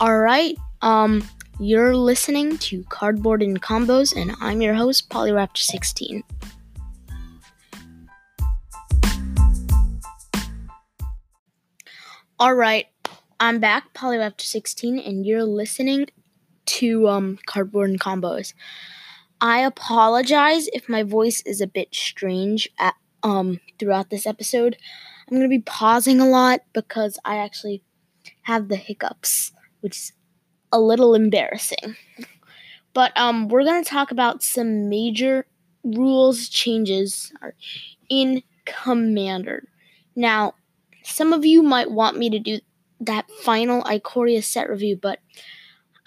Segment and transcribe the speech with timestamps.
[0.00, 0.56] All right.
[0.80, 1.28] Um,
[1.58, 6.22] you're listening to Cardboard and Combos, and I'm your host, Polyraptor16.
[12.38, 12.86] All right,
[13.40, 16.06] I'm back, Polyraptor16, and you're listening
[16.66, 18.54] to um, Cardboard and Combos.
[19.40, 22.94] I apologize if my voice is a bit strange at,
[23.24, 24.76] um, throughout this episode.
[25.26, 27.82] I'm going to be pausing a lot because I actually
[28.42, 29.50] have the hiccups,
[29.80, 30.12] which is
[30.72, 31.96] a little embarrassing.
[32.94, 35.46] But um, we're going to talk about some major
[35.84, 37.32] rules changes
[38.08, 39.68] in Commander.
[40.16, 40.54] Now,
[41.02, 42.60] some of you might want me to do
[43.00, 45.20] that final Ikoria set review, but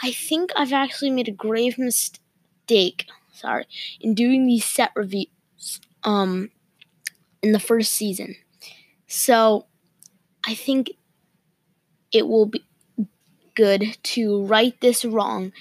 [0.01, 3.65] I think I've actually made a grave mistake, sorry,
[3.99, 5.29] in doing these set reviews
[6.03, 6.49] um
[7.41, 8.35] in the first season.
[9.07, 9.67] So,
[10.45, 10.91] I think
[12.11, 12.63] it will be
[13.55, 15.51] good to right this wrong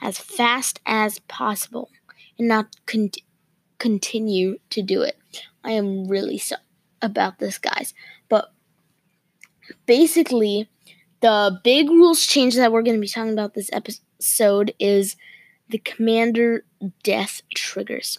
[0.00, 1.90] as fast as possible
[2.38, 3.10] and not con-
[3.78, 5.16] continue to do it.
[5.64, 6.62] I am really sorry
[7.02, 7.94] about this, guys.
[8.28, 8.52] But
[9.86, 10.68] basically,
[11.20, 15.16] the big rules change that we're going to be talking about this episode is
[15.68, 16.64] the commander
[17.02, 18.18] death triggers.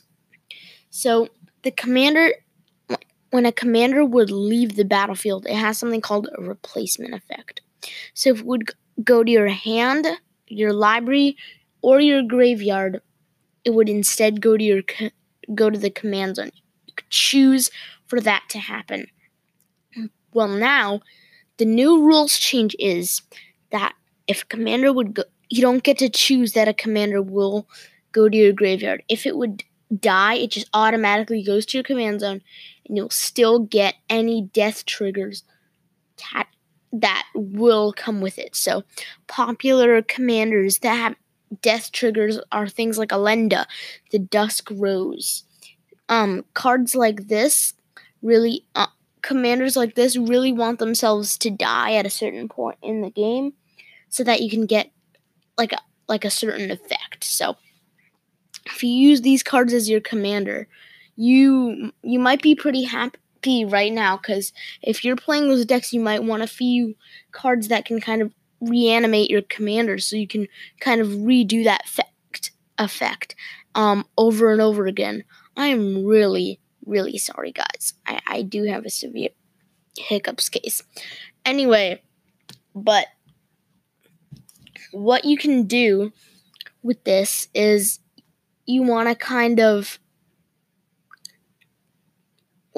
[0.90, 1.30] So,
[1.64, 2.34] the commander,
[3.32, 7.62] when a commander would leave the battlefield, it has something called a replacement effect.
[8.14, 8.72] So, if it would
[9.03, 10.08] go to your hand,
[10.47, 11.38] your library,
[11.81, 13.02] or your graveyard,
[13.64, 14.81] it would instead go to your
[15.55, 16.52] go to the command zone.
[16.86, 17.70] You could choose
[18.08, 19.08] for that to happen.
[20.33, 21.02] Well, now
[21.58, 23.22] the new rules change is
[23.72, 23.94] that
[24.27, 27.67] if a commander would go, you don't get to choose that a commander will
[28.11, 29.03] go to your graveyard.
[29.09, 29.64] If it would
[30.00, 32.42] die, it just automatically goes to your command zone,
[32.88, 35.44] and you'll still get any death triggers
[36.33, 36.47] that
[36.92, 38.56] that will come with it.
[38.56, 38.84] So,
[39.28, 41.16] popular commanders that have
[41.61, 43.66] death triggers are things like Elenda,
[44.11, 45.44] the Dusk Rose.
[46.08, 47.73] Um, cards like this
[48.22, 48.88] really, uh,
[49.22, 53.54] commanders like this really want themselves to die at a certain point in the game,
[54.10, 54.92] so that you can get
[55.58, 57.23] like a like a certain effect.
[57.23, 57.56] So,
[58.66, 60.67] if you use these cards as your commander,
[61.16, 66.00] you you might be pretty happy right now because if you're playing those decks, you
[66.00, 66.95] might want a few
[67.32, 70.48] cards that can kind of reanimate your commander so you can
[70.80, 73.36] kind of redo that effect effect
[73.76, 75.23] um, over and over again.
[75.55, 77.94] I am really, really sorry, guys.
[78.05, 79.30] I, I do have a severe
[79.98, 80.82] hiccups case.
[81.45, 82.02] Anyway,
[82.73, 83.08] but
[84.92, 86.11] what you can do
[86.82, 88.00] with this is
[88.66, 90.00] you want to kind of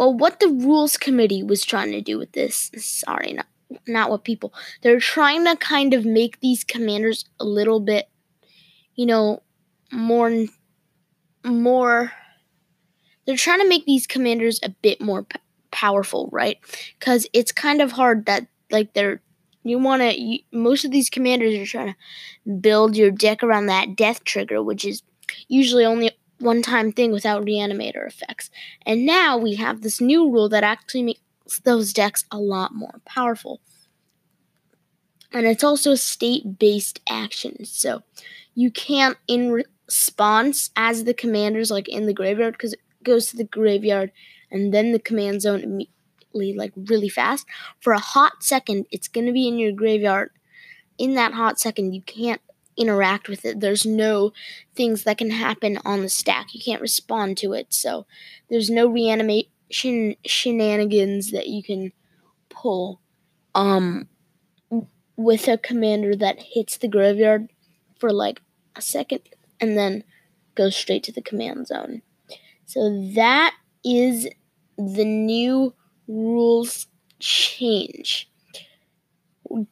[0.01, 3.45] well what the rules committee was trying to do with this sorry not
[3.87, 8.09] not what people they're trying to kind of make these commanders a little bit
[8.95, 9.41] you know
[9.91, 10.45] more
[11.45, 12.11] more
[13.25, 15.39] they're trying to make these commanders a bit more p-
[15.71, 16.57] powerful right?
[16.99, 19.21] Because it's kind of hard that like they're
[19.63, 23.95] you want to most of these commanders are trying to build your deck around that
[23.95, 25.03] death trigger which is
[25.47, 26.11] usually only
[26.41, 28.49] one time thing without reanimator effects
[28.85, 31.21] and now we have this new rule that actually makes
[31.59, 33.61] those decks a lot more powerful.
[35.33, 37.65] And it's also a state based action.
[37.65, 38.03] So
[38.53, 43.37] you can't, in response, as the commanders, like in the graveyard, because it goes to
[43.37, 44.11] the graveyard
[44.51, 47.45] and then the command zone immediately, like really fast.
[47.79, 50.31] For a hot second, it's going to be in your graveyard.
[50.97, 52.41] In that hot second, you can't
[52.81, 53.59] interact with it.
[53.59, 54.33] There's no
[54.75, 56.53] things that can happen on the stack.
[56.53, 57.73] You can't respond to it.
[57.73, 58.05] So
[58.49, 61.93] there's no reanimation shenanigans that you can
[62.49, 63.01] pull
[63.55, 64.07] um
[65.17, 67.49] with a commander that hits the graveyard
[67.99, 68.41] for like
[68.75, 69.21] a second
[69.59, 70.03] and then
[70.55, 72.01] goes straight to the command zone.
[72.65, 73.55] So that
[73.85, 74.29] is
[74.77, 75.75] the new
[76.07, 76.87] rules
[77.19, 78.30] change.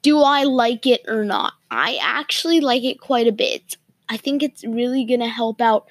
[0.01, 1.53] Do I like it or not?
[1.71, 3.77] I actually like it quite a bit.
[4.09, 5.87] I think it's really going to help out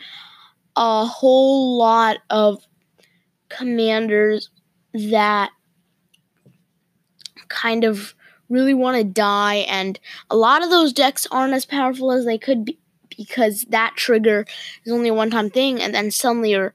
[0.77, 2.67] a whole lot of
[3.49, 4.51] commanders
[4.93, 5.51] that
[7.49, 8.15] kind of
[8.49, 9.99] really want to die, and
[10.31, 12.79] a lot of those decks aren't as powerful as they could be
[13.17, 14.47] because that trigger
[14.85, 16.75] is only a one time thing, and then suddenly you're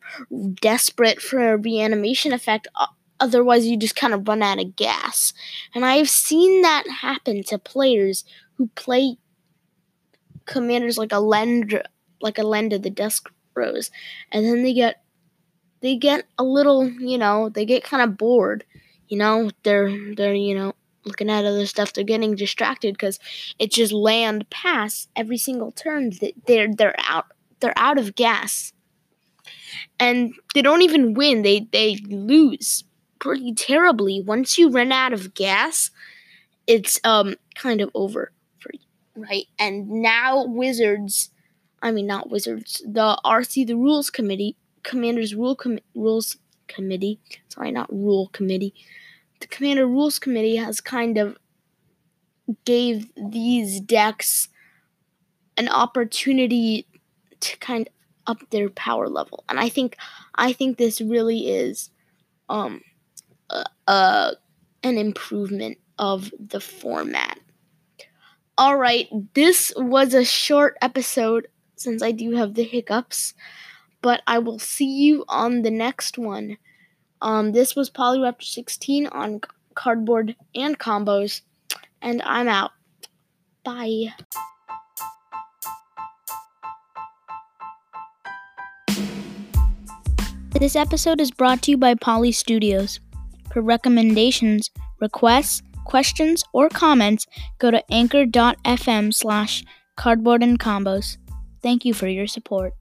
[0.62, 2.68] desperate for a reanimation effect.
[2.76, 2.88] Uh,
[3.24, 5.32] Otherwise, you just kind of run out of gas.
[5.74, 8.26] And I've seen that happen to players
[8.56, 9.16] who play
[10.46, 11.84] commanders like Elenda,
[12.20, 13.92] like Elenda of the Dusk Rose,
[14.30, 15.02] and then they get
[15.80, 18.66] they get a little, you know, they get kind of bored.
[19.08, 20.76] You know, they're they're you know
[21.06, 21.94] looking at other stuff.
[21.94, 23.20] They're getting distracted because
[23.58, 26.10] it's just land pass every single turn.
[26.20, 27.28] That they're they're out
[27.62, 28.74] they're out of gas,
[29.98, 31.44] and they don't even win.
[31.44, 32.84] They they lose
[33.24, 34.22] pretty terribly.
[34.22, 35.92] Once you run out of gas,
[36.68, 39.46] it's um kind of over for you, right?
[39.58, 41.32] And now Wizards,
[41.82, 46.38] I mean not Wizards, the RC the Rules Committee, Commanders Rule Com- Rules
[46.68, 48.74] Committee, sorry, not Rule Committee
[49.44, 51.38] the Commander Rules Committee has kind of
[52.64, 54.48] gave these decks
[55.58, 56.88] an opportunity
[57.42, 57.94] to kind of
[58.26, 59.44] up their power level.
[59.50, 59.98] And I think
[60.36, 61.90] I think this really is
[62.48, 62.82] um
[63.88, 64.32] uh,
[64.84, 67.40] an improvement of the format.
[68.58, 73.34] All right, this was a short episode since I do have the hiccups,
[74.02, 76.58] but I will see you on the next one.
[77.22, 79.42] Um, this was Polyraptor 16 on
[79.76, 81.42] cardboard and combos,
[82.02, 82.72] and I'm out.
[83.64, 84.14] Bye.
[90.52, 93.00] This episode is brought to you by Poly Studios.
[93.54, 97.28] For recommendations, requests, questions, or comments,
[97.60, 99.64] go to anchor.fm slash
[99.96, 101.18] cardboard and combos.
[101.62, 102.74] Thank you for your support.